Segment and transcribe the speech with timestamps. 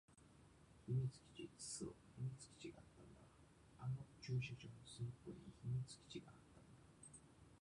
[0.87, 1.51] 秘密基地。
[1.59, 3.21] そう、秘密基地があったんだ。
[3.81, 6.77] あの駐車場の隅っこに秘密基地があったんだ。